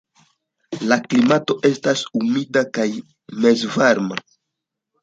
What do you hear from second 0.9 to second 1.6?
La klimato